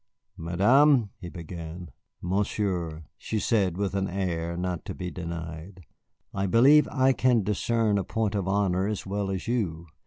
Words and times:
"Madame" 0.39 1.09
he 1.21 1.29
began. 1.29 1.91
"Monsieur," 2.23 3.03
she 3.19 3.37
said, 3.37 3.77
with 3.77 3.93
an 3.93 4.07
air 4.07 4.57
not 4.57 4.83
to 4.83 4.95
be 4.95 5.11
denied, 5.11 5.81
"I 6.33 6.47
believe 6.47 6.87
I 6.87 7.13
can 7.13 7.43
discern 7.43 7.99
a 7.99 8.03
point 8.03 8.33
of 8.33 8.47
honor 8.47 8.87
as 8.87 9.05
well 9.05 9.29
as 9.29 9.47
you. 9.47 9.85